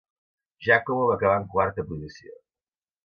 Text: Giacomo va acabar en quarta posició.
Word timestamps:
Giacomo 0.67 1.03
va 1.09 1.17
acabar 1.19 1.35
en 1.41 1.45
quarta 1.57 1.85
posició. 1.91 2.35